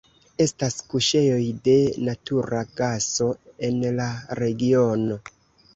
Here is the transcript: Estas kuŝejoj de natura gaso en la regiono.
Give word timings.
Estas 0.43 0.77
kuŝejoj 0.93 1.43
de 1.67 1.75
natura 2.09 2.63
gaso 2.81 3.29
en 3.69 3.79
la 4.01 4.13
regiono. 4.43 5.25